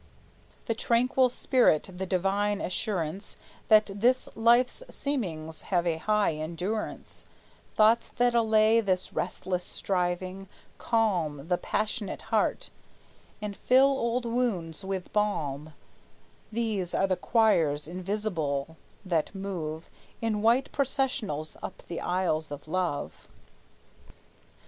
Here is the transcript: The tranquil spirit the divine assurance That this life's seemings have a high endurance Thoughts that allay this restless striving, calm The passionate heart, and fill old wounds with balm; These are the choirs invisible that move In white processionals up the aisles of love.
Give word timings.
The 0.65 0.73
tranquil 0.73 1.29
spirit 1.29 1.87
the 1.95 2.07
divine 2.07 2.59
assurance 2.59 3.37
That 3.67 3.85
this 3.93 4.27
life's 4.33 4.81
seemings 4.89 5.61
have 5.69 5.85
a 5.85 5.97
high 5.97 6.33
endurance 6.33 7.23
Thoughts 7.75 8.09
that 8.17 8.33
allay 8.33 8.81
this 8.81 9.13
restless 9.13 9.63
striving, 9.63 10.49
calm 10.79 11.49
The 11.49 11.59
passionate 11.59 12.23
heart, 12.33 12.71
and 13.43 13.55
fill 13.55 13.89
old 13.91 14.25
wounds 14.25 14.83
with 14.83 15.13
balm; 15.13 15.71
These 16.51 16.95
are 16.95 17.05
the 17.05 17.15
choirs 17.15 17.87
invisible 17.87 18.77
that 19.05 19.35
move 19.35 19.87
In 20.19 20.41
white 20.41 20.71
processionals 20.71 21.57
up 21.61 21.83
the 21.87 22.01
aisles 22.01 22.49
of 22.49 22.67
love. 22.67 23.27